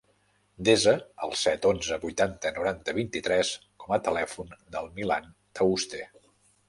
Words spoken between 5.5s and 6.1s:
Tauste.